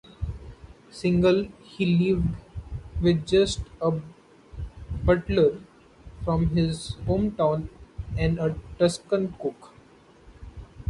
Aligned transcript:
Single, 0.89 1.43
he 1.61 1.85
lived 1.85 2.35
with 3.03 3.27
just 3.27 3.59
a 3.79 3.99
butler 5.05 5.59
from 6.25 6.47
his 6.55 6.95
hometown 7.05 7.69
and 8.17 8.39
a 8.39 8.55
Tuscan 8.79 9.35
cook. 9.39 9.75